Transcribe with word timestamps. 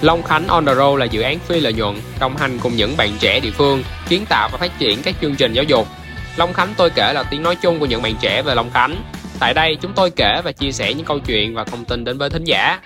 Long 0.00 0.22
Khánh 0.22 0.46
On 0.48 0.66
The 0.66 0.74
Road 0.74 0.98
là 0.98 1.04
dự 1.04 1.20
án 1.20 1.38
phi 1.38 1.60
lợi 1.60 1.72
nhuận, 1.72 1.96
đồng 2.20 2.36
hành 2.36 2.58
cùng 2.62 2.76
những 2.76 2.96
bạn 2.96 3.10
trẻ 3.20 3.40
địa 3.40 3.50
phương, 3.50 3.82
kiến 4.08 4.24
tạo 4.28 4.48
và 4.52 4.58
phát 4.58 4.78
triển 4.78 5.02
các 5.02 5.14
chương 5.20 5.34
trình 5.34 5.52
giáo 5.52 5.64
dục. 5.64 5.86
Long 6.36 6.52
Khánh 6.52 6.74
tôi 6.76 6.90
kể 6.90 7.12
là 7.12 7.22
tiếng 7.22 7.42
nói 7.42 7.56
chung 7.56 7.78
của 7.78 7.86
những 7.86 8.02
bạn 8.02 8.14
trẻ 8.20 8.42
về 8.42 8.54
Long 8.54 8.70
Khánh. 8.70 8.96
Tại 9.40 9.54
đây 9.54 9.76
chúng 9.82 9.92
tôi 9.92 10.10
kể 10.10 10.40
và 10.44 10.52
chia 10.52 10.72
sẻ 10.72 10.94
những 10.94 11.06
câu 11.06 11.18
chuyện 11.18 11.54
và 11.54 11.64
thông 11.64 11.84
tin 11.84 12.04
đến 12.04 12.18
với 12.18 12.30
thính 12.30 12.44
giả. 12.44 12.80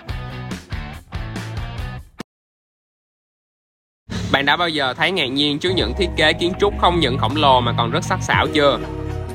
Bạn 4.31 4.45
đã 4.45 4.57
bao 4.57 4.69
giờ 4.69 4.93
thấy 4.93 5.11
ngạc 5.11 5.25
nhiên 5.25 5.59
trước 5.59 5.69
những 5.75 5.93
thiết 5.97 6.09
kế 6.17 6.33
kiến 6.33 6.53
trúc 6.59 6.73
không 6.81 6.99
những 6.99 7.17
khổng 7.17 7.35
lồ 7.35 7.61
mà 7.61 7.73
còn 7.77 7.91
rất 7.91 8.03
sắc 8.03 8.19
sảo 8.21 8.47
chưa? 8.53 8.79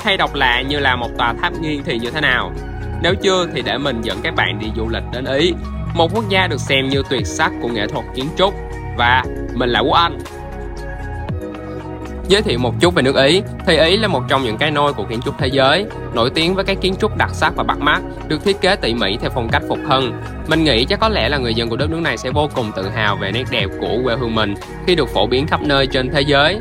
Hay 0.01 0.17
độc 0.17 0.35
lạ 0.35 0.63
như 0.69 0.79
là 0.79 0.97
một 0.97 1.11
tòa 1.19 1.35
tháp 1.41 1.53
nghiêng 1.61 1.83
thì 1.85 1.99
như 1.99 2.11
thế 2.11 2.21
nào? 2.21 2.53
Nếu 3.03 3.15
chưa 3.23 3.47
thì 3.55 3.63
để 3.63 3.79
mình 3.79 4.01
dẫn 4.03 4.19
các 4.23 4.35
bạn 4.35 4.59
đi 4.59 4.67
du 4.77 4.89
lịch 4.89 5.03
đến 5.13 5.25
Ý, 5.25 5.53
một 5.97 6.15
quốc 6.15 6.29
gia 6.29 6.47
được 6.47 6.61
xem 6.61 6.89
như 6.89 7.03
tuyệt 7.11 7.27
sắc 7.27 7.53
của 7.63 7.69
nghệ 7.69 7.87
thuật 7.87 8.05
kiến 8.15 8.27
trúc. 8.37 8.55
Và 8.97 9.25
mình 9.55 9.71
là 9.71 9.81
Quốc 9.81 9.95
Anh. 9.95 10.19
Giới 12.29 12.43
thiệu 12.43 12.59
một 12.59 12.75
chút 12.81 12.95
về 12.95 13.03
nước 13.03 13.17
Ý, 13.17 13.43
thì 13.67 13.77
Ý 13.77 13.97
là 13.97 14.09
một 14.09 14.23
trong 14.29 14.45
những 14.45 14.57
cái 14.57 14.71
nôi 14.71 14.93
của 14.93 15.05
kiến 15.05 15.21
trúc 15.25 15.39
thế 15.39 15.47
giới, 15.47 15.87
nổi 16.15 16.31
tiếng 16.31 16.55
với 16.55 16.65
các 16.65 16.79
kiến 16.81 16.95
trúc 17.01 17.17
đặc 17.17 17.31
sắc 17.33 17.53
và 17.57 17.63
bắt 17.63 17.79
mắt, 17.79 18.03
được 18.29 18.45
thiết 18.45 18.61
kế 18.61 18.77
tỉ 18.77 18.95
mỉ 18.95 19.17
theo 19.17 19.31
phong 19.35 19.49
cách 19.49 19.63
phục 19.69 19.79
hưng. 19.89 20.13
Mình 20.49 20.65
nghĩ 20.65 20.85
chắc 20.85 21.01
có 21.01 21.09
lẽ 21.09 21.29
là 21.29 21.39
người 21.39 21.55
dân 21.55 21.69
của 21.69 21.77
đất 21.77 21.91
nước 21.91 22.01
này 22.01 22.17
sẽ 22.17 22.31
vô 22.31 22.49
cùng 22.55 22.73
tự 22.77 22.89
hào 22.89 23.17
về 23.17 23.33
nét 23.33 23.45
đẹp 23.51 23.67
của 23.81 23.99
quê 24.05 24.17
hương 24.17 24.35
mình 24.35 24.55
khi 24.87 24.95
được 24.95 25.09
phổ 25.09 25.27
biến 25.27 25.47
khắp 25.47 25.63
nơi 25.63 25.87
trên 25.87 26.11
thế 26.11 26.21
giới. 26.21 26.59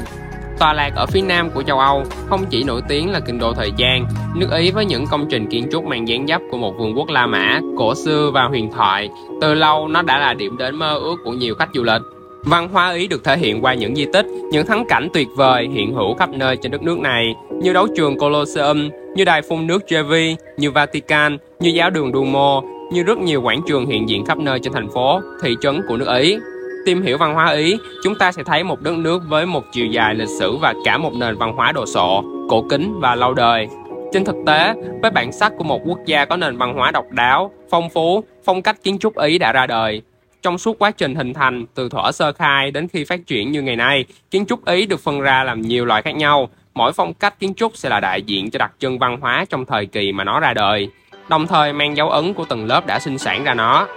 Tòa 0.60 0.74
lạc 0.74 0.92
ở 0.96 1.06
phía 1.06 1.22
nam 1.22 1.50
của 1.50 1.64
châu 1.64 1.80
Âu 1.80 2.04
không 2.30 2.46
chỉ 2.50 2.64
nổi 2.64 2.82
tiếng 2.88 3.12
là 3.12 3.20
kinh 3.20 3.40
đô 3.40 3.54
thời 3.54 3.72
gian, 3.78 4.06
nước 4.36 4.48
Ý 4.52 4.72
với 4.72 4.86
những 4.86 5.06
công 5.08 5.26
trình 5.30 5.48
kiến 5.50 5.68
trúc 5.72 5.86
mang 5.86 6.08
dáng 6.08 6.28
dấp 6.28 6.42
của 6.52 6.58
một 6.58 6.74
vương 6.78 6.98
quốc 6.98 7.10
La 7.10 7.28
Mã, 7.28 7.60
cổ 7.78 7.96
xưa 7.96 8.32
và 8.34 8.44
huyền 8.44 8.72
thoại, 8.72 9.10
từ 9.42 9.54
lâu 9.54 9.88
nó 9.88 10.02
đã 10.02 10.20
là 10.20 10.34
điểm 10.34 10.58
đến 10.58 10.76
mơ 10.76 10.98
ước 10.98 11.16
của 11.24 11.34
nhiều 11.34 11.56
khách 11.56 11.70
du 11.74 11.84
lịch. 11.84 12.02
Văn 12.44 12.70
hóa 12.70 12.94
Ý 12.94 13.08
được 13.08 13.24
thể 13.24 13.38
hiện 13.38 13.62
qua 13.62 13.74
những 13.74 13.96
di 13.96 14.06
tích, 14.14 14.26
những 14.52 14.66
thắng 14.66 14.86
cảnh 14.90 15.08
tuyệt 15.14 15.28
vời 15.36 15.68
hiện 15.74 15.94
hữu 15.94 16.16
khắp 16.16 16.30
nơi 16.30 16.58
trên 16.58 16.72
đất 16.72 16.82
nước 16.82 17.00
này, 17.00 17.36
như 17.62 17.74
đấu 17.74 17.88
trường 17.98 18.18
Colosseum, 18.18 18.90
như 19.16 19.26
đài 19.26 19.42
phun 19.42 19.68
nước 19.68 19.84
Trevi, 19.88 20.36
như 20.58 20.72
Vatican, 20.72 21.38
như 21.60 21.70
giáo 21.70 21.90
đường 21.90 22.12
Duomo, 22.14 22.62
như 22.92 23.04
rất 23.04 23.18
nhiều 23.18 23.42
quảng 23.42 23.62
trường 23.68 23.86
hiện 23.86 24.10
diện 24.10 24.26
khắp 24.26 24.38
nơi 24.38 24.60
trên 24.60 24.74
thành 24.74 24.90
phố, 24.94 25.22
thị 25.44 25.56
trấn 25.62 25.82
của 25.88 25.98
nước 25.98 26.18
Ý. 26.18 26.38
Tìm 26.86 27.02
hiểu 27.02 27.18
văn 27.18 27.34
hóa 27.34 27.52
Ý, 27.52 27.78
chúng 28.04 28.16
ta 28.16 28.32
sẽ 28.32 28.44
thấy 28.44 28.64
một 28.64 28.82
đất 28.82 28.98
nước 28.98 29.22
với 29.28 29.46
một 29.46 29.64
chiều 29.72 29.86
dài 29.86 30.16
lịch 30.16 30.30
sử 30.40 30.58
và 30.58 30.74
cả 30.86 30.98
một 30.98 31.14
nền 31.14 31.38
văn 31.38 31.54
hóa 31.56 31.72
đồ 31.72 31.86
sộ, 31.86 32.24
cổ 32.50 32.66
kính 32.70 33.00
và 33.00 33.16
lâu 33.16 33.34
đời. 33.34 33.68
Trên 34.14 34.26
thực 34.26 34.36
tế, 34.46 34.74
với 35.02 35.12
bản 35.12 35.32
sắc 35.32 35.54
của 35.58 35.64
một 35.64 35.82
quốc 35.86 36.00
gia 36.06 36.26
có 36.26 36.38
nền 36.38 36.58
văn 36.58 36.74
hóa 36.74 36.92
độc 36.92 37.06
đáo, 37.12 37.52
phong 37.70 37.90
phú, 37.90 38.24
phong 38.46 38.62
cách 38.62 38.84
kiến 38.84 38.98
trúc 39.00 39.18
Ý 39.18 39.38
đã 39.38 39.52
ra 39.52 39.68
đời. 39.68 40.02
Trong 40.42 40.58
suốt 40.58 40.80
quá 40.80 40.92
trình 40.92 41.16
hình 41.16 41.34
thành, 41.34 41.66
từ 41.76 41.90
thuở 41.90 42.12
sơ 42.12 42.32
khai 42.32 42.72
đến 42.72 42.88
khi 42.88 43.04
phát 43.04 43.28
triển 43.28 43.52
như 43.52 43.62
ngày 43.62 43.76
nay, 43.76 44.06
kiến 44.32 44.46
trúc 44.46 44.66
Ý 44.66 44.86
được 44.86 45.00
phân 45.00 45.22
ra 45.22 45.44
làm 45.44 45.62
nhiều 45.62 45.86
loại 45.86 46.02
khác 46.02 46.16
nhau. 46.16 46.50
Mỗi 46.74 46.94
phong 46.94 47.14
cách 47.14 47.40
kiến 47.40 47.54
trúc 47.54 47.78
sẽ 47.78 47.90
là 47.90 48.00
đại 48.00 48.22
diện 48.22 48.52
cho 48.52 48.58
đặc 48.58 48.72
trưng 48.80 49.00
văn 49.00 49.18
hóa 49.22 49.46
trong 49.50 49.66
thời 49.66 49.86
kỳ 49.86 50.12
mà 50.12 50.24
nó 50.24 50.40
ra 50.40 50.54
đời, 50.54 50.90
đồng 51.30 51.48
thời 51.48 51.74
mang 51.74 51.98
dấu 51.98 52.10
ấn 52.10 52.34
của 52.34 52.46
từng 52.50 52.66
lớp 52.66 52.88
đã 52.88 53.00
sinh 53.00 53.18
sản 53.18 53.44
ra 53.44 53.54
nó. 53.54 53.88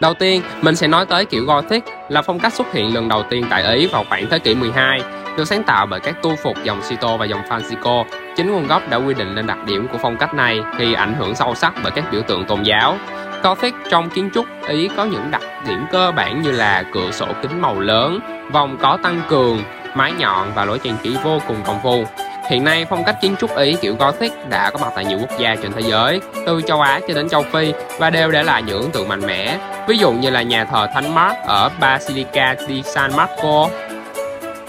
Đầu 0.00 0.14
tiên, 0.14 0.42
mình 0.62 0.76
sẽ 0.76 0.88
nói 0.88 1.06
tới 1.06 1.24
kiểu 1.24 1.44
Gothic 1.44 1.84
là 2.08 2.22
phong 2.22 2.38
cách 2.38 2.52
xuất 2.52 2.72
hiện 2.72 2.94
lần 2.94 3.08
đầu 3.08 3.22
tiên 3.30 3.46
tại 3.50 3.76
Ý 3.76 3.86
vào 3.86 4.04
khoảng 4.08 4.26
thế 4.30 4.38
kỷ 4.38 4.54
12, 4.54 5.00
được 5.36 5.44
sáng 5.44 5.62
tạo 5.62 5.86
bởi 5.86 6.00
các 6.00 6.22
tu 6.22 6.36
phục 6.42 6.56
dòng 6.64 6.82
Sito 6.82 7.16
và 7.16 7.24
dòng 7.24 7.40
Francisco. 7.48 8.04
Chính 8.36 8.52
nguồn 8.52 8.66
gốc 8.66 8.82
đã 8.90 8.96
quy 8.96 9.14
định 9.14 9.34
lên 9.34 9.46
đặc 9.46 9.58
điểm 9.66 9.88
của 9.92 9.98
phong 9.98 10.16
cách 10.16 10.34
này 10.34 10.60
khi 10.78 10.94
ảnh 10.94 11.14
hưởng 11.18 11.34
sâu 11.34 11.54
sắc 11.54 11.74
bởi 11.82 11.92
các 11.92 12.04
biểu 12.12 12.22
tượng 12.22 12.44
tôn 12.44 12.62
giáo. 12.62 12.96
Gothic 13.42 13.74
trong 13.90 14.10
kiến 14.10 14.30
trúc 14.34 14.46
Ý 14.68 14.88
có 14.96 15.04
những 15.04 15.30
đặc 15.30 15.42
điểm 15.68 15.84
cơ 15.92 16.12
bản 16.16 16.42
như 16.42 16.52
là 16.52 16.84
cửa 16.92 17.10
sổ 17.10 17.26
kính 17.42 17.60
màu 17.60 17.80
lớn, 17.80 18.20
vòng 18.52 18.76
có 18.80 18.98
tăng 19.02 19.20
cường, 19.28 19.62
mái 19.94 20.12
nhọn 20.18 20.52
và 20.54 20.64
lối 20.64 20.78
trang 20.78 20.96
trí 21.02 21.16
vô 21.24 21.38
cùng 21.48 21.56
công 21.66 21.80
phu. 21.82 22.04
Hiện 22.48 22.64
nay, 22.64 22.86
phong 22.90 23.04
cách 23.04 23.16
kiến 23.20 23.34
trúc 23.40 23.56
Ý 23.56 23.76
kiểu 23.80 23.96
Gothic 23.98 24.32
đã 24.48 24.70
có 24.70 24.78
mặt 24.78 24.92
tại 24.94 25.04
nhiều 25.04 25.18
quốc 25.20 25.38
gia 25.38 25.56
trên 25.56 25.72
thế 25.72 25.80
giới, 25.80 26.20
từ 26.46 26.60
châu 26.66 26.80
Á 26.80 27.00
cho 27.08 27.14
đến 27.14 27.28
châu 27.28 27.42
Phi 27.52 27.72
và 27.98 28.10
đều 28.10 28.30
để 28.30 28.42
lại 28.42 28.62
những 28.62 28.82
ấn 28.82 28.90
tượng 28.90 29.08
mạnh 29.08 29.26
mẽ. 29.26 29.58
Ví 29.88 29.98
dụ 29.98 30.12
như 30.12 30.30
là 30.30 30.42
nhà 30.42 30.64
thờ 30.64 30.86
Thánh 30.94 31.14
Mark 31.14 31.36
ở 31.46 31.70
Basilica 31.80 32.56
di 32.68 32.82
San 32.82 33.16
Marco. 33.16 33.68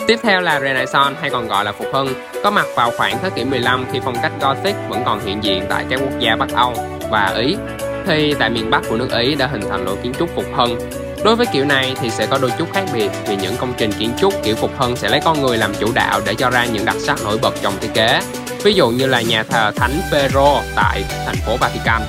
Tiếp 0.07 0.19
theo 0.23 0.41
là 0.41 0.59
Renaissance 0.59 1.19
hay 1.21 1.29
còn 1.29 1.47
gọi 1.47 1.65
là 1.65 1.71
Phục 1.71 1.87
Hưng, 1.93 2.07
có 2.43 2.51
mặt 2.51 2.65
vào 2.75 2.91
khoảng 2.97 3.17
thế 3.21 3.29
kỷ 3.29 3.43
15 3.43 3.85
khi 3.91 3.99
phong 4.03 4.15
cách 4.21 4.31
Gothic 4.41 4.75
vẫn 4.89 5.01
còn 5.05 5.25
hiện 5.25 5.43
diện 5.43 5.63
tại 5.69 5.85
các 5.89 5.99
quốc 6.03 6.19
gia 6.19 6.35
Bắc 6.35 6.49
Âu 6.53 6.73
và 7.09 7.33
Ý. 7.37 7.55
Thì 8.07 8.33
tại 8.39 8.49
miền 8.49 8.69
Bắc 8.69 8.81
của 8.89 8.97
nước 8.97 9.09
Ý 9.11 9.35
đã 9.35 9.47
hình 9.47 9.61
thành 9.69 9.85
lối 9.85 9.95
kiến 10.03 10.13
trúc 10.19 10.29
Phục 10.35 10.45
Hưng 10.55 10.79
Đối 11.27 11.35
với 11.35 11.45
kiểu 11.45 11.65
này 11.65 11.95
thì 12.01 12.09
sẽ 12.09 12.25
có 12.25 12.37
đôi 12.37 12.51
chút 12.57 12.67
khác 12.73 12.85
biệt 12.93 13.11
vì 13.27 13.35
những 13.35 13.57
công 13.57 13.73
trình 13.77 13.91
kiến 13.99 14.11
trúc, 14.19 14.33
kiểu 14.43 14.55
phục 14.55 14.71
hưng 14.77 14.95
sẽ 14.95 15.09
lấy 15.09 15.21
con 15.25 15.41
người 15.41 15.57
làm 15.57 15.73
chủ 15.79 15.91
đạo 15.93 16.21
để 16.25 16.33
cho 16.35 16.49
ra 16.49 16.65
những 16.65 16.85
đặc 16.85 16.95
sắc 16.99 17.23
nổi 17.23 17.37
bật 17.41 17.55
trong 17.61 17.73
thiết 17.81 17.93
kế. 17.93 18.21
Ví 18.63 18.73
dụ 18.73 18.89
như 18.89 19.07
là 19.07 19.21
nhà 19.21 19.43
thờ 19.43 19.71
Thánh 19.75 20.01
Pedro 20.11 20.61
tại 20.75 21.03
thành 21.25 21.35
phố 21.35 21.57
Vatican. 21.57 22.01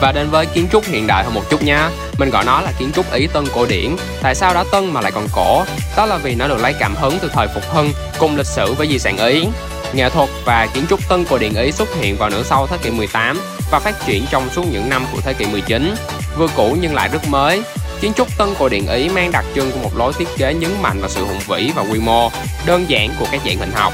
Và 0.00 0.12
đến 0.12 0.28
với 0.30 0.46
kiến 0.46 0.68
trúc 0.72 0.84
hiện 0.84 1.06
đại 1.06 1.24
hơn 1.24 1.34
một 1.34 1.50
chút 1.50 1.62
nhé 1.62 1.78
Mình 2.18 2.30
gọi 2.30 2.44
nó 2.44 2.60
là 2.60 2.72
kiến 2.78 2.90
trúc 2.94 3.12
Ý 3.12 3.26
Tân 3.26 3.44
cổ 3.54 3.66
điển 3.66 3.96
Tại 4.22 4.34
sao 4.34 4.54
đã 4.54 4.64
Tân 4.72 4.92
mà 4.92 5.00
lại 5.00 5.12
còn 5.12 5.26
cổ? 5.32 5.64
Đó 5.96 6.06
là 6.06 6.16
vì 6.16 6.34
nó 6.34 6.48
được 6.48 6.60
lấy 6.60 6.74
cảm 6.80 6.94
hứng 6.94 7.18
từ 7.22 7.30
thời 7.32 7.46
Phục 7.54 7.62
Hưng, 7.70 7.92
cùng 8.18 8.36
lịch 8.36 8.46
sử 8.46 8.72
với 8.72 8.88
di 8.88 8.98
sản 8.98 9.16
Ý 9.18 9.46
Nghệ 9.92 10.10
thuật 10.10 10.28
và 10.44 10.68
kiến 10.74 10.84
trúc 10.90 11.08
Tân 11.08 11.24
cổ 11.24 11.38
điển 11.38 11.54
Ý 11.54 11.72
xuất 11.72 11.88
hiện 12.00 12.16
vào 12.16 12.30
nửa 12.30 12.42
sau 12.42 12.66
thế 12.66 12.76
kỷ 12.82 12.90
18 12.90 13.40
và 13.70 13.78
phát 13.78 14.06
triển 14.06 14.24
trong 14.30 14.50
suốt 14.50 14.64
những 14.72 14.88
năm 14.88 15.04
của 15.12 15.20
thế 15.20 15.32
kỷ 15.32 15.46
19 15.46 15.94
Vừa 16.36 16.48
cũ 16.56 16.76
nhưng 16.80 16.94
lại 16.94 17.08
rất 17.08 17.28
mới 17.28 17.62
Kiến 18.02 18.12
trúc 18.16 18.38
tân 18.38 18.48
cổ 18.58 18.68
điển 18.68 18.86
Ý 18.86 19.08
mang 19.08 19.32
đặc 19.32 19.44
trưng 19.54 19.70
của 19.70 19.78
một 19.82 19.96
lối 19.96 20.12
thiết 20.18 20.28
kế 20.38 20.54
nhấn 20.54 20.70
mạnh 20.82 20.96
vào 21.00 21.08
sự 21.08 21.24
hùng 21.24 21.38
vĩ 21.48 21.72
và 21.76 21.82
quy 21.82 22.00
mô, 22.00 22.28
đơn 22.66 22.84
giản 22.88 23.10
của 23.18 23.26
các 23.32 23.40
dạng 23.44 23.56
hình 23.56 23.70
học. 23.74 23.92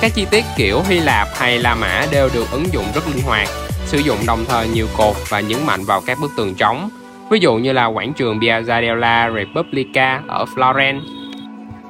Các 0.00 0.14
chi 0.14 0.26
tiết 0.30 0.44
kiểu 0.56 0.82
Hy 0.88 1.00
Lạp 1.00 1.28
hay 1.34 1.58
La 1.58 1.74
Mã 1.74 2.06
đều 2.12 2.28
được 2.34 2.50
ứng 2.50 2.72
dụng 2.72 2.84
rất 2.94 3.08
linh 3.08 3.22
hoạt, 3.24 3.48
sử 3.86 3.98
dụng 3.98 4.18
đồng 4.26 4.44
thời 4.48 4.68
nhiều 4.68 4.86
cột 4.96 5.16
và 5.28 5.40
nhấn 5.40 5.66
mạnh 5.66 5.84
vào 5.84 6.00
các 6.06 6.18
bức 6.20 6.30
tường 6.36 6.54
trống. 6.54 6.88
Ví 7.30 7.38
dụ 7.38 7.56
như 7.56 7.72
là 7.72 7.86
quảng 7.86 8.12
trường 8.12 8.40
Piazza 8.40 8.80
della 8.80 9.30
Repubblica 9.30 10.22
ở 10.28 10.44
Florence. 10.54 11.00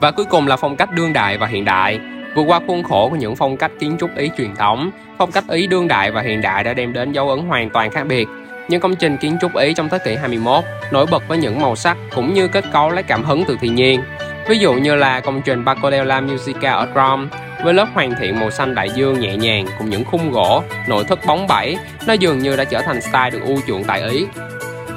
Và 0.00 0.10
cuối 0.10 0.24
cùng 0.24 0.46
là 0.46 0.56
phong 0.56 0.76
cách 0.76 0.92
đương 0.92 1.12
đại 1.12 1.38
và 1.38 1.46
hiện 1.46 1.64
đại. 1.64 2.00
Vượt 2.36 2.44
qua 2.46 2.60
khuôn 2.66 2.82
khổ 2.82 3.08
của 3.10 3.16
những 3.16 3.36
phong 3.36 3.56
cách 3.56 3.72
kiến 3.80 3.96
trúc 4.00 4.16
Ý 4.16 4.30
truyền 4.38 4.54
thống, 4.56 4.90
phong 5.18 5.32
cách 5.32 5.44
Ý 5.48 5.66
đương 5.66 5.88
đại 5.88 6.10
và 6.10 6.20
hiện 6.20 6.42
đại 6.42 6.64
đã 6.64 6.74
đem 6.74 6.92
đến 6.92 7.12
dấu 7.12 7.30
ấn 7.30 7.38
hoàn 7.38 7.70
toàn 7.70 7.90
khác 7.90 8.06
biệt, 8.06 8.28
những 8.68 8.80
công 8.80 8.96
trình 8.96 9.16
kiến 9.16 9.36
trúc 9.40 9.54
Ý 9.54 9.74
trong 9.74 9.88
thế 9.88 9.98
kỷ 9.98 10.14
21 10.14 10.64
nổi 10.90 11.06
bật 11.10 11.28
với 11.28 11.38
những 11.38 11.60
màu 11.60 11.76
sắc 11.76 11.96
cũng 12.14 12.34
như 12.34 12.48
kết 12.48 12.64
cấu 12.72 12.90
lấy 12.90 13.02
cảm 13.02 13.24
hứng 13.24 13.44
từ 13.48 13.56
thiên 13.60 13.74
nhiên. 13.74 14.02
Ví 14.48 14.58
dụ 14.58 14.72
như 14.72 14.94
là 14.94 15.20
công 15.20 15.42
trình 15.42 15.64
Parco 15.66 15.90
della 15.90 16.20
Musica 16.20 16.72
ở 16.72 16.88
Rome 16.94 17.26
với 17.64 17.74
lớp 17.74 17.88
hoàn 17.94 18.14
thiện 18.20 18.40
màu 18.40 18.50
xanh 18.50 18.74
đại 18.74 18.90
dương 18.94 19.20
nhẹ 19.20 19.36
nhàng 19.36 19.66
cùng 19.78 19.90
những 19.90 20.04
khung 20.04 20.32
gỗ, 20.32 20.62
nội 20.88 21.04
thất 21.04 21.26
bóng 21.26 21.46
bẩy, 21.46 21.76
nó 22.06 22.12
dường 22.12 22.38
như 22.38 22.56
đã 22.56 22.64
trở 22.64 22.80
thành 22.82 23.00
style 23.00 23.30
được 23.30 23.40
ưu 23.44 23.56
chuộng 23.66 23.84
tại 23.84 24.02
Ý. 24.10 24.26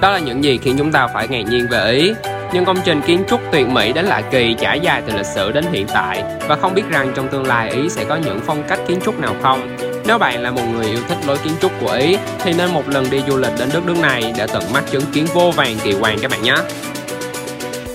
Đó 0.02 0.12
là 0.12 0.20
những 0.20 0.44
gì 0.44 0.58
khiến 0.58 0.76
chúng 0.78 0.92
ta 0.92 1.08
phải 1.08 1.28
ngạc 1.28 1.42
nhiên 1.42 1.68
về 1.70 1.92
Ý. 1.92 2.14
Những 2.54 2.66
công 2.66 2.78
trình 2.86 3.02
kiến 3.02 3.24
trúc 3.30 3.42
tuyệt 3.52 3.68
mỹ 3.68 3.94
đến 3.94 4.06
lạ 4.06 4.22
kỳ 4.32 4.56
trải 4.60 4.80
dài 4.80 5.02
từ 5.08 5.18
lịch 5.18 5.26
sử 5.26 5.52
đến 5.52 5.66
hiện 5.72 5.88
tại 5.94 6.24
và 6.48 6.56
không 6.56 6.74
biết 6.74 6.84
rằng 6.90 7.12
trong 7.16 7.28
tương 7.28 7.48
lai 7.48 7.70
Ý 7.70 7.90
sẽ 7.90 8.04
có 8.04 8.16
những 8.16 8.40
phong 8.46 8.64
cách 8.68 8.80
kiến 8.88 9.00
trúc 9.06 9.20
nào 9.20 9.36
không. 9.42 9.78
Nếu 10.07 10.18
bạn 10.18 10.44
là 10.44 10.51
một 10.51 10.62
người 10.73 10.85
yêu 10.85 11.00
thích 11.07 11.18
lối 11.25 11.38
kiến 11.38 11.53
trúc 11.62 11.72
của 11.81 11.91
Ý, 11.91 12.18
thì 12.40 12.53
nên 12.53 12.73
một 12.73 12.88
lần 12.88 13.09
đi 13.09 13.22
du 13.28 13.38
lịch 13.38 13.51
đến 13.59 13.69
đất 13.73 13.85
nước 13.85 13.97
này 13.97 14.34
để 14.38 14.47
tận 14.47 14.73
mắt 14.73 14.84
chứng 14.91 15.06
kiến 15.13 15.25
vô 15.34 15.51
vàng 15.51 15.78
kỳ 15.84 15.94
quan 16.01 16.19
các 16.22 16.31
bạn 16.31 16.41
nhé. 16.41 16.56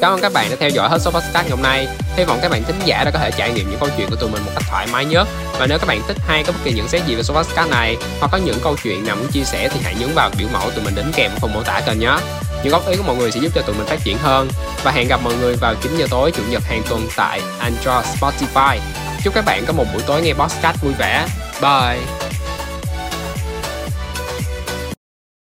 Cảm 0.00 0.12
ơn 0.12 0.20
các 0.20 0.32
bạn 0.32 0.46
đã 0.50 0.56
theo 0.60 0.70
dõi 0.70 0.88
hết 0.88 0.98
số 1.00 1.10
podcast 1.10 1.34
ngày 1.34 1.50
hôm 1.50 1.62
nay. 1.62 1.88
Hy 2.16 2.24
vọng 2.24 2.38
các 2.42 2.50
bạn 2.50 2.62
thính 2.64 2.76
giả 2.84 3.04
đã 3.04 3.10
có 3.10 3.18
thể 3.18 3.30
trải 3.30 3.52
nghiệm 3.52 3.70
những 3.70 3.78
câu 3.80 3.88
chuyện 3.96 4.10
của 4.10 4.16
tụi 4.16 4.30
mình 4.30 4.42
một 4.44 4.50
cách 4.54 4.62
thoải 4.70 4.86
mái 4.92 5.04
nhất. 5.04 5.28
Và 5.58 5.66
nếu 5.66 5.78
các 5.78 5.86
bạn 5.86 6.00
thích 6.08 6.16
hay 6.26 6.44
có 6.44 6.52
bất 6.52 6.58
kỳ 6.64 6.72
những 6.72 6.88
xét 6.88 7.06
gì 7.06 7.14
về 7.14 7.22
số 7.22 7.34
podcast 7.34 7.70
này, 7.70 7.96
hoặc 8.20 8.28
có 8.32 8.38
những 8.38 8.58
câu 8.62 8.76
chuyện 8.82 9.06
nào 9.06 9.16
muốn 9.16 9.26
chia 9.32 9.44
sẻ 9.44 9.68
thì 9.68 9.80
hãy 9.84 9.94
nhấn 10.00 10.08
vào 10.14 10.30
biểu 10.38 10.48
mẫu 10.52 10.70
tụi 10.70 10.84
mình 10.84 10.94
đính 10.94 11.12
kèm 11.14 11.30
ở 11.30 11.38
phần 11.40 11.52
mô 11.52 11.62
tả 11.62 11.80
kênh 11.86 11.98
nhé. 11.98 12.16
Những 12.64 12.72
góp 12.72 12.88
ý 12.88 12.96
của 12.96 13.04
mọi 13.06 13.16
người 13.16 13.30
sẽ 13.30 13.40
giúp 13.40 13.52
cho 13.54 13.62
tụi 13.62 13.76
mình 13.76 13.86
phát 13.86 14.04
triển 14.04 14.18
hơn. 14.18 14.48
Và 14.84 14.91
hẹn 14.91 15.08
gặp 15.08 15.20
mọi 15.24 15.34
người 15.41 15.56
vào 15.56 15.74
9 15.82 15.97
giờ 15.98 16.06
tối 16.10 16.30
chủ 16.30 16.42
nhật 16.50 16.62
hàng 16.65 16.82
tuần 16.88 17.08
tại 17.16 17.41
Android 17.58 18.06
Spotify. 18.20 18.78
Chúc 19.24 19.34
các 19.34 19.44
bạn 19.44 19.65
có 19.66 19.72
một 19.72 19.84
buổi 19.92 20.03
tối 20.06 20.22
nghe 20.22 20.32
podcast 20.32 20.82
vui 20.82 20.92
vẻ. 20.98 21.26
Bye! 21.62 22.22